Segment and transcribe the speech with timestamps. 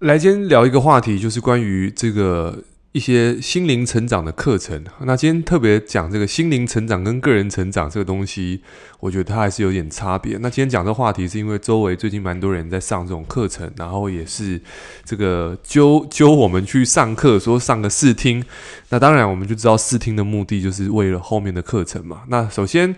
[0.00, 2.62] 来，今天聊一个话题，就是关于这个。
[2.94, 8.60] 一些心灵成长的课程，那今天特别讲这个心灵成长跟个人成长这个东西，
[9.00, 10.36] 我觉得它还是有点差别。
[10.36, 14.60] 那今天讲这个话题，是因为周围最近蛮多人在上这种课程，然后也是
[15.04, 18.44] 这个揪揪我们去上课，说上个试听。
[18.90, 22.22] 那当然，我们就知道试听的目的就是为了后面的课程嘛。
[22.28, 22.94] 那首先，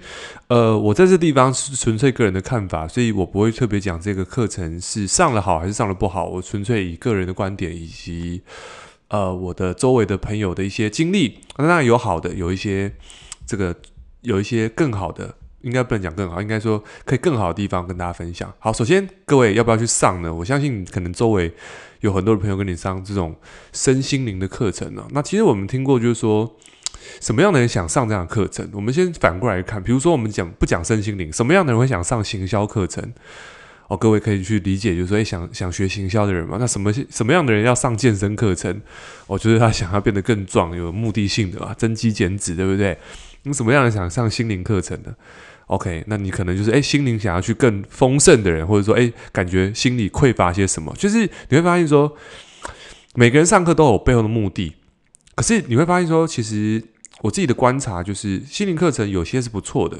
[0.49, 8.43] 呃，我在这地方是纯粹个人的看法，所以我不会特别讲这个课程是上了好还是上了不好，我纯粹以个人的观点以及。
[9.09, 12.93] 呃，我的周围的朋友的一些经历，当然有好的，有一些
[13.47, 13.75] 这个
[14.23, 18.53] 有一些更好的，应该不能讲更好，应该说可以更好的地方跟大家分享。
[18.59, 20.35] 好，首先各位要不要去上呢？
[20.35, 21.53] 我相信可能周围
[22.01, 23.37] 有很多的朋友跟你上这种
[23.73, 26.57] 身心灵的课程呢、那其实我们听过，就是说
[27.21, 28.69] 什么样的人想上这样的课程？
[28.73, 33.13] 我们先反过来看，比如说我们讲不讲身心灵，什么样的人会想上行销课程？
[33.89, 38.83] 哦，各位可以去理解，就是说，诶，想想学行销的人嘛，那什么什么样的人要上健身课程？
[39.29, 42.99] 我觉得他想要变得更壮，有目的性的嘛，增肌减脂，对不对？
[43.45, 45.15] 你什么样的想上心灵课程的
[45.69, 50.93] ？OK，那你可能就是诶，心灵想要去更丰盛的人，或者说诶，感觉心里匮乏些什么？
[50.99, 52.17] 就是你会发现说，
[53.15, 54.75] 每个人上课都有背后的目的，
[55.37, 56.83] 可是你会发现说，其实
[57.21, 59.97] 我自己的观察就是，心灵课程有些是不错的。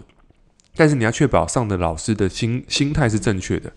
[0.77, 3.73] 但是你要确保上的老师的心心态是正确的，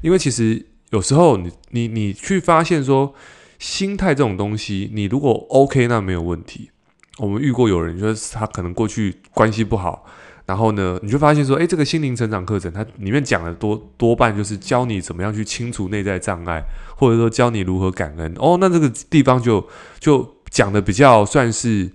[0.00, 3.12] 因为其实有时候你你你去发现说
[3.58, 6.70] 心态这种东西，你如果 OK 那没有问题。
[7.18, 10.06] 我们遇过有人就是他可能过去关系不好，
[10.46, 16.62] 然后呢，你就发现说，诶，这个心灵成长课程它里面讲的多多半就是教你怎么样去清除内在障碍，
[16.96, 18.32] 或者说教你如何感恩。
[18.38, 21.90] 哦，那这个地方就就讲的比较算是。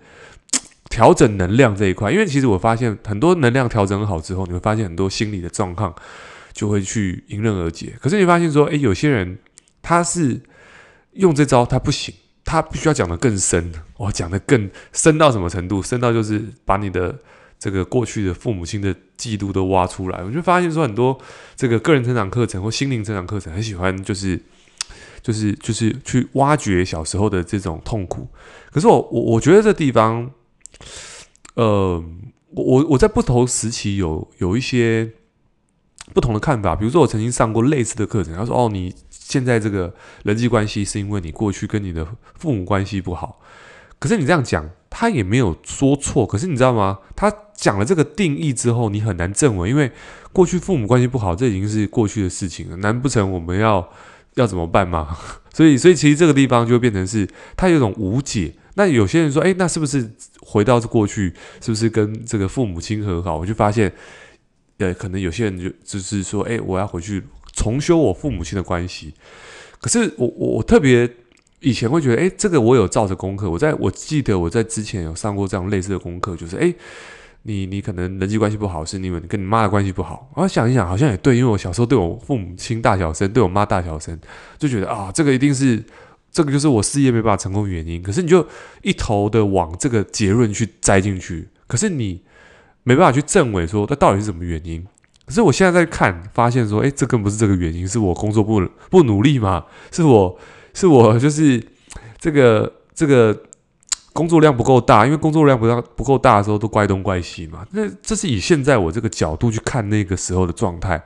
[0.93, 5.91] 调整能量这一块，因为其实我发现很多能量调整好之后，你会发现很多心理的状况
[6.51, 7.95] 就会去迎刃而解。
[7.99, 9.39] 可是你发现说，诶，有些人
[9.81, 10.39] 他是
[11.13, 12.13] 用这招，他不行，
[12.45, 13.71] 他必须要讲得更深。
[13.97, 15.81] 我讲得更深到什么程度？
[15.81, 17.17] 深到就是把你的
[17.57, 20.23] 这个过去的父母亲的嫉妒都挖出来。
[20.23, 21.19] 我就发现说，很多
[21.55, 24.39] 这个个人成长课程或心灵成长课程，很喜欢就是
[25.23, 28.27] 就是就是去挖掘小时候的这种痛苦。
[28.71, 30.29] 可是我我我觉得这地方。
[31.55, 32.03] 呃，
[32.51, 35.11] 我我我在不同时期有有一些
[36.13, 36.75] 不同的看法。
[36.75, 42.07] 比如说，我曾经上过类似的课程，他说：“哦，你现在这个人际关系是因为你过去跟你的
[42.37, 43.39] 父母关系不好。”
[43.99, 46.25] 可是你这样讲，他也没有说错。
[46.25, 46.99] 可是你知道吗？
[47.15, 49.89] 他讲了这个定义之后，你很难证伪，因为
[50.33, 52.75] 过去父母关系不好，这已经是过去的事情了。
[52.77, 53.89] 难不成我们要
[54.33, 55.17] 要怎么办吗？
[55.53, 58.53] 所以，所以其实这个地方就变成是，他有一种无解。
[58.75, 60.11] 那有些人说，诶，那是不是
[60.53, 63.39] 回到过去，是不是跟这个父母亲和好？
[63.39, 63.91] 我就发现，
[64.77, 69.15] 呃，可能有些人就就是说，诶，我要回去重修我父母亲的关系。
[69.81, 71.09] 可是我我我特别
[71.59, 73.49] 以前会觉得，诶，这个我有照着功课。
[73.49, 76.75] 我在我记得我在之前有上过这样类似的功课，就是，诶，
[77.41, 80.29] 你你可能人际关系不好，是因为跟你妈的关系不好。
[80.35, 84.15] 然后想一想，好像也对，因为我小时候对我父母亲大小声，对我妈大小声，
[84.59, 85.83] 就觉得啊，这个一定是。
[86.33, 88.45] 这个就是我事业没办法成功的原因，可是你就
[88.81, 92.23] 一头的往这个结论去栽进去，可是你
[92.81, 94.83] 没办法去证伪说它到底是什么原因。
[95.27, 99.63] 可是我现在在看，发现说，哎，这根本不是这个原因，是我工作不不努力嘛？
[99.91, 100.37] 是我
[100.73, 101.63] 是我就是
[102.17, 103.39] 这个这个
[104.11, 107.65] 工作量不够大，因为工作量不大不够大的时候都怪东怪西嘛。
[107.71, 111.01] 那这是以现在我这个角度去看那个时候的状态。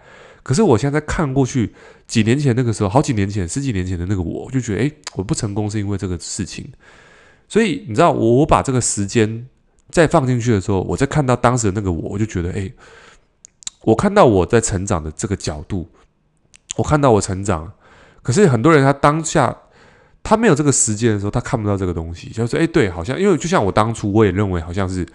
[0.47, 1.73] 可是我现在看过去，
[2.07, 6.65] 几年前那个时候，好几年前，十几年前的那个我，我就觉得，诶，我不成功是因为这个事情。
[7.49, 9.45] 所以你知道，我把这个时间
[9.89, 12.71] 再放进去的时候，我再看到当时的那个我，我就觉得，诶，
[13.81, 15.85] 我看到我在成长的这个角度，
[16.77, 17.69] 我看到我成长。
[18.23, 19.53] 可是很多人他当下
[20.23, 25.05] 他没有这个时间的时候，他看不到这个东西，就是说，诶，对，好像因为就像我当初我也认为好像是，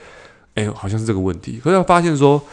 [0.57, 1.59] 诶，好像是这个问题。
[1.65, 2.45] 可是他发现说。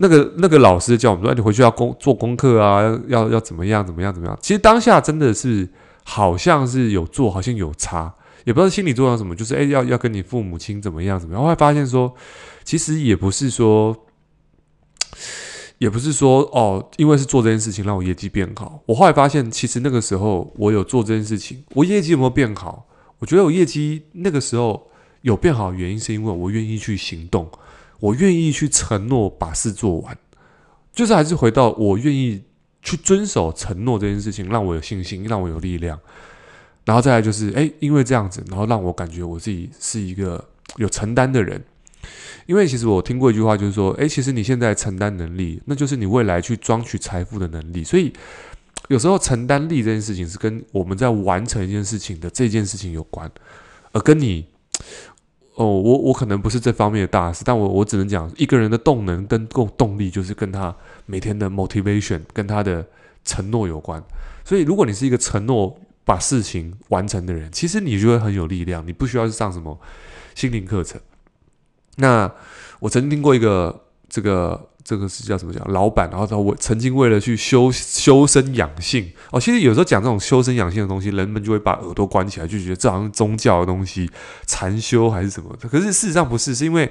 [0.00, 4.38] 那个那个老师叫我们说，你回去要功做功课啊，要要怎么样怎么样怎么样。
[4.40, 5.68] 其实当下真的是
[6.04, 8.14] 好像是有做，好像有差，
[8.44, 11.42] 也不知道心里做到什么，就是哎，要要跟你父母亲怎么样怎么样。
[11.42, 12.14] 后来发现说，
[12.62, 13.96] 其实也不是说，
[15.78, 18.80] 也不是说哦，因为是做这件事情让我业绩变好。
[18.86, 22.86] 我后来发现，其实那个时候我有做这件事情，我业绩有没有变好？
[23.18, 24.88] 我觉得我业绩那个时候
[25.22, 27.50] 有变好的原因是因为我愿意去行动。
[28.00, 30.16] 我愿意去承诺把事做完，
[30.92, 32.42] 就是还是回到我愿意
[32.82, 35.98] 去遵守承诺这件事情，让我有信心，让我有力量。
[36.84, 40.42] 然后再来就是，诶，因为这样子，然后让我感觉我自己是一个
[40.76, 41.62] 有承担的人。
[42.46, 47.84] 因为其实我听过一句话，就是说，诶，其实你现在承担能力，那就是你未来去赚取财富的能力。
[47.84, 48.10] 所以，
[48.88, 53.30] 有时候承担力这件事情是跟我们在完成一件事情的这件事情有关，
[53.92, 54.46] 而跟你，
[55.58, 60.74] 哦，我我可能不是这方面的大师，但我我只能讲一个人的动能跟动动力，就是跟他
[61.06, 62.86] 每天的 motivation 跟他的
[63.24, 64.02] 承诺有关。
[64.44, 69.78] 所以，如果你是一个承诺把事情完成的人，其实你就会很有力量，你不需要去上什么
[70.34, 71.00] 心灵课程。
[71.96, 72.32] 那
[72.80, 74.68] 我曾经听过一个这个。
[74.88, 75.62] 这个是叫什么讲？
[75.70, 84.10] 老板，然后他为曾经为了去修修身养性哦，其实有时候讲这种修身养性的东西，人们就会把耳朵关起来，就觉得这好像宗教的东西，
[84.46, 85.54] 禅修还是什么。
[85.70, 86.90] 可是事实上不是，是因为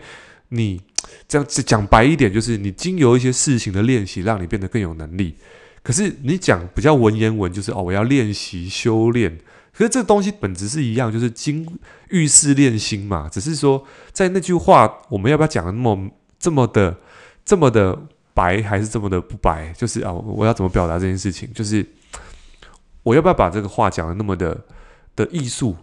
[0.50, 0.80] 你
[1.28, 5.34] 这样讲白一点，就是你经由一些事情的练习，让你变得更有能力。
[5.82, 9.40] 可是你讲比较文言文，就是哦，我要练习修炼。
[9.76, 11.68] 可是这个东西本质是一样，就是经
[12.10, 13.28] 遇事练心嘛。
[13.28, 16.96] 只是说在那句话，我们要不要讲的那么这么的？
[17.48, 17.98] 这么的
[18.34, 19.72] 白还是这么的不白？
[19.78, 21.50] 就是啊，我要怎么表达这件事情？
[21.54, 21.84] 就是
[23.04, 24.60] 我要不要把这个话讲的那么的
[25.16, 25.74] 的艺术？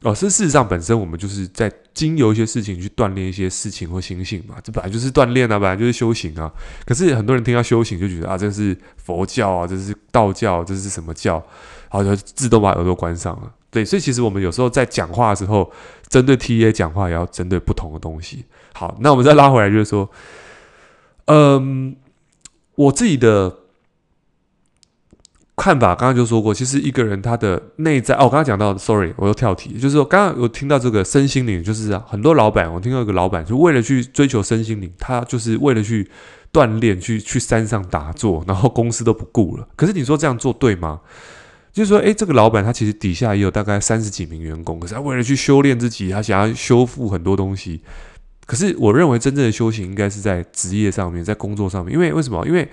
[0.00, 4.56] 哦，是事实上本身我们就是在经由一些事情去锻炼一些事情或心性嘛。
[4.64, 6.52] 这本来就是锻炼啊，本来就是修行啊。
[6.84, 11.34] 可是很多人听到修行就觉得啊，这是佛教啊，这是道教，这是什么教？
[11.92, 13.52] 然后就自动把耳朵关上了。
[13.70, 15.70] 对，所以其实我们有时候在讲话的时候，
[16.08, 18.44] 针对 TA 讲话也要针对不同的东西。
[18.74, 20.10] 好，那我们再拉回来，就是说。
[21.26, 21.96] 嗯，
[22.74, 23.56] 我自己的
[25.56, 36.10] 看法，刚刚就说过，其实一个人他的内在，哦，我刚刚讲到，sorry，我又跳题，就是说，刚刚有听到这个身心灵，就是很多老板，我听到一个老板，就为了去追求身心灵，他就是为了去
[36.52, 39.68] 锻炼，去去山上打坐，然后公司都不顾了。
[39.76, 41.00] 可是你说这样做对吗？
[41.72, 47.80] 就是说，诶，这个老板他其实底下也有大概三十几名员工，可是他为了去修炼自己，他想要修复很多东西。
[48.44, 51.94] 可是，我认为真正的修行应该是在职业上面，在工作上面。
[51.94, 52.44] 因为为什么？
[52.46, 52.68] 因为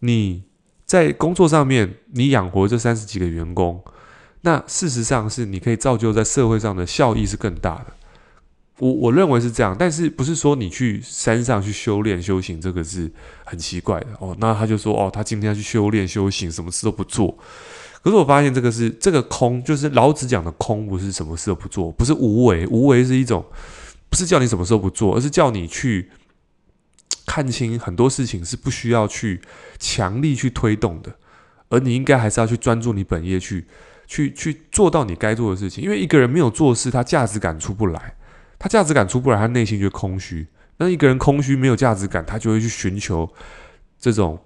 [0.00, 0.42] 你
[0.86, 3.82] 在工作上面，你养活这三十几个员工，
[4.40, 7.86] 那事实上是你可以造就在社会上的效益是更大的。
[8.78, 13.12] 我我认为是这样，但是不是说你去山上去修炼修行，这个是
[13.44, 14.34] 很奇怪的哦。
[14.40, 17.36] 那他就说哦，他今天要去修炼修行，什么事都不做。
[18.02, 23.44] 可是我发现这个是这个空，就是老子讲的空，不是什么事都不做，不是无为，无为是一种。
[24.12, 26.10] 不是叫你什么时候不做，而是叫你去
[27.24, 29.40] 看清很多事情是不需要去
[29.78, 31.14] 强力去推动的，
[31.70, 33.64] 而你应该还是要去专注你本业去
[34.06, 35.82] 去去做到你该做的事情。
[35.82, 38.14] 因为一个人没有做事，他价值感出不来，
[38.58, 40.46] 他价值感出不来，他内心就空虚。
[40.76, 43.32] 那一个人空虚没有价值感，他就会去寻求
[43.98, 44.38] 这种。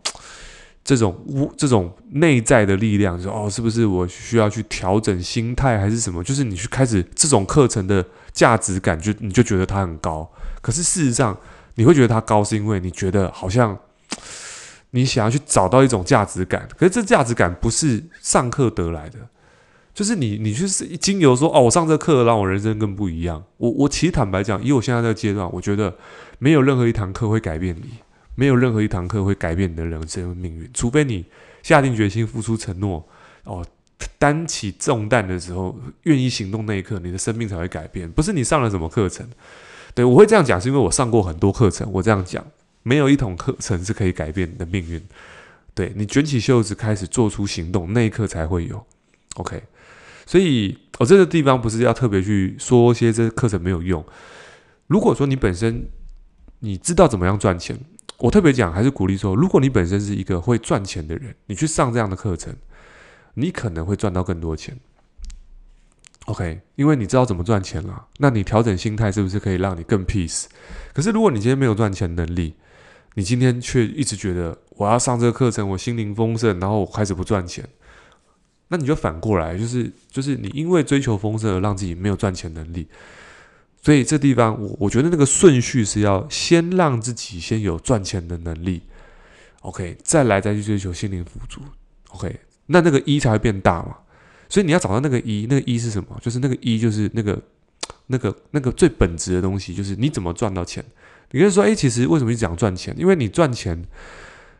[0.86, 6.22] 这种无这种内在的力量，说哦，是不是我需要去调整心态，还是什么？
[6.22, 10.30] 就是你去开始这种课程的价值感，就你就觉得它很高。
[10.62, 11.36] 可是事实上，
[11.74, 13.76] 你会觉得它高，是因为你觉得好像
[14.92, 16.68] 你想要去找到一种价值感。
[16.78, 19.18] 可是这价值感不是上课得来的，
[19.92, 23.42] 就是你你就是经由说哦，我上这课让我人生更不一样。
[23.56, 25.96] 我我其实坦白讲，以我现在这个阶段，我觉得
[26.38, 27.90] 没有任何一堂课会改变你。
[28.36, 31.24] 没有任何一堂课会改变你的人生命运，除非你
[31.62, 33.04] 下定决心付出承诺，
[33.44, 33.66] 哦，
[34.18, 38.08] 担起重担的时候愿意行动那一刻，你的生命才会改变。
[38.08, 39.26] 不是你上了什么课程，
[39.94, 41.90] 对，我会这样讲，是因为我上过很多课程。
[41.90, 42.46] 我这样讲，
[42.82, 45.02] 没有一堂课程是可以改变你的命运。
[45.74, 48.86] 对，你卷起袖子开始做出行动，那一刻才会有。
[49.36, 49.62] OK，
[50.26, 54.04] 所以我这个地方不是要特别去说些这课程没有用。
[54.86, 55.88] 如果说你本身
[56.60, 57.78] 你知道怎么样赚钱。
[58.18, 62.54] 我特别讲，还是鼓励说，如果你本身是一个会赚钱的人，你去上这样的课程，
[63.34, 64.78] 你可能会赚到更多钱。
[66.24, 70.46] OK，因为你知道怎么赚钱了，那你调整心态是不是可以让你更 peace？
[70.92, 72.54] 可是如果你今天没有赚钱能力，
[73.14, 77.68] 你今天却一直觉得我要上这个课程，我心灵丰盛，然后我开始不赚钱，
[78.68, 82.88] 那你就反过来，就是就是你因为追求丰盛而让自己没有赚钱能力。
[83.82, 88.82] 所以这地方，我我觉得那个顺序是要先让自己先有赚钱的能力
[89.60, 91.60] ，OK，再来再去追求心灵富足
[92.08, 93.96] ，OK，那那个一才会变大嘛。
[94.48, 96.18] 所以你要找到那个一，那个一是什么？
[96.20, 97.40] 就是那个一就是那个
[98.08, 100.84] 那个那个最本质的东西，就是你怎么赚到钱。
[101.30, 102.94] 你可以说，哎，其实为什么一直讲赚钱？
[102.98, 103.84] 因为你赚钱，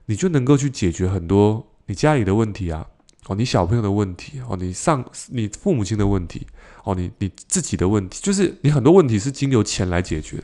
[0.07, 2.87] 你就能够去解决很多你家里的问题啊，
[3.27, 6.47] 哦，你小朋友的问题，哦，你上你父母亲的问题。
[6.87, 10.40] 哦，你你自己的问题就是你很多问题是经由钱来解决，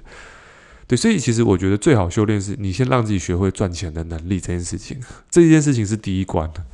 [0.88, 6.64] 对，所以其实我觉得最好修炼是你先让自己学会赚钱的能力这件事情，这件事情是第一关的。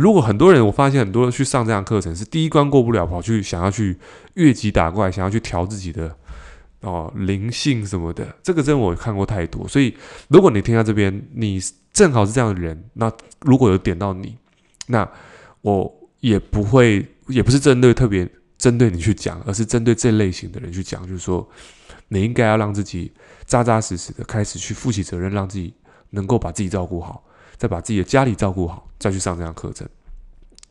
[0.00, 3.96] 如果很多人我发现很多人去上这样课程是第一关过不了，跑去想要去
[4.34, 6.12] 越级打怪，想要去调自己的
[6.80, 9.68] 哦灵性什么的，这个真我看过太多。
[9.68, 9.96] 所以
[10.28, 11.60] 如果你听到这边，你
[11.92, 13.10] 正好是这样的人，那
[13.42, 14.36] 如果有点到你，
[14.88, 15.08] 那
[15.62, 21.46] 我也不会，也不是针对特别针对你去讲，而是针对这类型的人去讲，就是说，
[22.08, 23.12] 你应该要让自己
[23.44, 25.74] 扎扎实实的开始去负起责任，让自己
[26.10, 27.24] 能够把自己照顾好，
[27.56, 29.86] 再把自己的家里照顾好，再去上这样课程。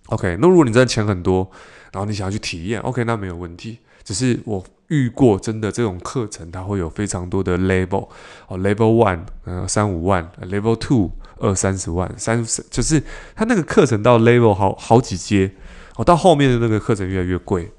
[0.07, 1.49] OK，那如果你真的钱很多，
[1.91, 3.79] 然后你想要去体验，OK，那没有问题。
[4.03, 8.07] 只是我遇过真的这种课程，它会有非常多的 level
[8.47, 13.01] 哦，level one 呃三五万，level two 二三十万，三就是
[13.35, 15.51] 它那个课程到 level 好好几阶
[15.95, 17.71] 哦，到后面的那个课程越来越贵。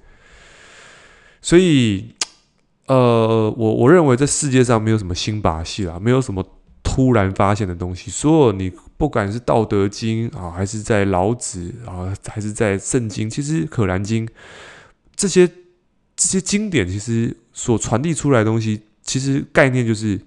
[1.40, 2.14] 所以
[2.86, 6.44] 呃，我我认为这世界上没有什么新把戏啦，没有什么
[6.82, 8.10] 突然发现的东西。
[8.10, 14.26] 所有你不管是《道德经》啊，还是在老子啊，还是在圣经，其实《可兰经》
[15.14, 15.50] 这些。
[16.18, 20.18] 这些经典其实所传递出来的东西，其实概念就是，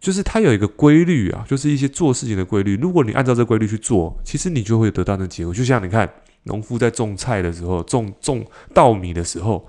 [0.00, 2.78] 就是它有一个规律啊，就是一些做事情的规律。
[2.78, 5.52] 如果你按照这规律去做，其实你就会得到那结果。
[5.52, 6.10] 就像你看，
[6.44, 8.44] 农夫在种菜的时候，种种
[8.74, 9.66] 稻米的时候，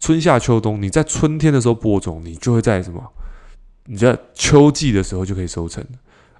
[0.00, 3.02] 春夏秋冬，你在春天的时候播种，你就会在什么？
[3.86, 5.84] 你在秋季的时候就可以收成，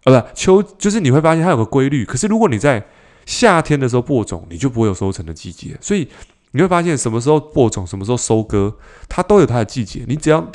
[0.05, 2.05] 呃，不，秋就是你会发现它有个规律。
[2.05, 2.85] 可是如果你在
[3.27, 5.77] 夏天的时候播种，你就不会有收成的季节。
[5.81, 6.09] 所以。
[6.55, 8.77] 你会发现，什么时候播种，什么时候收割，
[9.09, 10.05] 它都有它的季节。
[10.07, 10.47] 你只要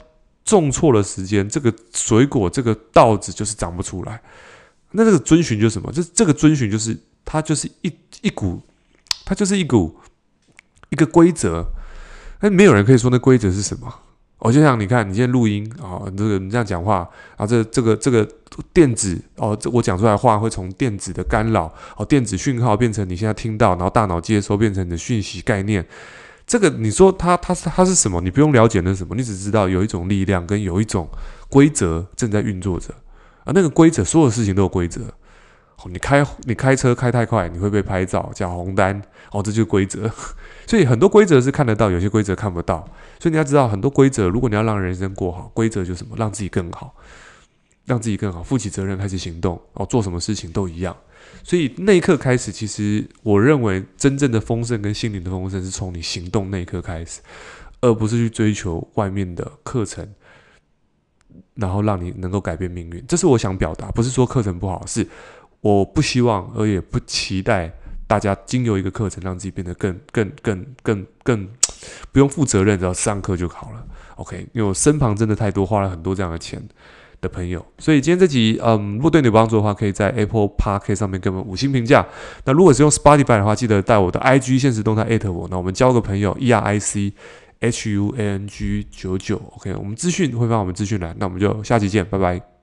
[0.45, 4.21] 种错了时间，这个水果，这个稻子就是长不出来。
[4.91, 5.91] 那这个遵循就是什么？
[5.91, 6.95] 就是这个遵循就是
[7.25, 8.61] 它就是一一股，
[9.27, 9.99] 它就是一股
[10.89, 11.67] 一个规则。
[12.39, 13.93] 那没有人可以说那规则是什么。
[14.39, 18.25] 我就像你看，你现在录音啊，这个你这样讲话啊，这这个这个
[18.71, 25.85] 电子哦，这我讲出来话会从电子的干扰哦，电子讯号变成你现在听到，然后大脑接收变成你的讯息概念。
[26.45, 28.21] 这个你说它它是它是什么？
[28.21, 31.09] 你不用了解那什么，你只知道有一种力量跟有一种
[31.49, 32.93] 规则正在运作着
[33.43, 33.51] 啊。
[33.55, 35.01] 那个规则，所有事情都有规则。
[35.85, 40.09] 你开你开车开太快，你会被拍照，缴红单哦，这就是规则。
[40.65, 42.79] 所以很多规则是看得到，有些规则看不到。
[43.19, 46.15] 所以你要知道，很多规则，如果你要让人生过好，规则就是什么？
[46.17, 46.95] 让自己更好，
[47.85, 50.95] 让自己更好，负起责任，开始行动哦，做什么事情都一样。
[51.43, 57.21] 所以那一刻开始，其实我认为真正的丰盛跟心灵的丰盛是从你行动那一刻开始，
[57.81, 60.07] 而不是去追求外面的课程，
[61.55, 63.03] 然后让你能够改变命运。
[63.07, 65.07] 这是我想表达，不是说课程不好，是
[65.61, 67.73] 我不希望，而也不期待。
[68.07, 71.45] 大家经由一个课程，让自己变得更、更、更、更、更
[72.13, 73.85] 不用负责任，只要上课就好了。
[74.15, 76.65] OK，因为我身旁真的太多花了很多这样的钱
[77.19, 82.07] 的朋友，所以今天这集，嗯，如果对你有帮助的话，可以在 Apple Park 上面给我们五星评价。
[82.45, 87.13] 那如果是用 Spotify 的话，记得带我的 IG 限时动态艾特我，那我们交个朋友，E R I C
[87.59, 89.35] H U A N G 九九。
[89.57, 92.56] OK，我们资讯会放我们资讯栏，那我们就下期见，拜拜。